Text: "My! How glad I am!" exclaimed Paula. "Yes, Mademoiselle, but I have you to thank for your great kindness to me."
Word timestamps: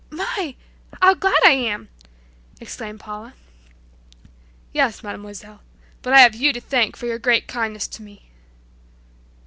"My! 0.09 0.55
How 0.99 1.13
glad 1.13 1.37
I 1.45 1.51
am!" 1.51 1.89
exclaimed 2.59 2.99
Paula. 3.01 3.35
"Yes, 4.73 5.03
Mademoiselle, 5.03 5.61
but 6.01 6.11
I 6.11 6.21
have 6.21 6.33
you 6.33 6.51
to 6.53 6.59
thank 6.59 6.97
for 6.97 7.05
your 7.05 7.19
great 7.19 7.45
kindness 7.47 7.87
to 7.89 8.01
me." 8.01 8.31